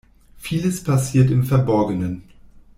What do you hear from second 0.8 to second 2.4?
passiert im Verborgenen.